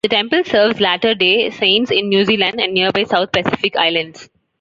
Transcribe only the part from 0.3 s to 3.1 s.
serves Latter-day Saints in New Zealand and nearby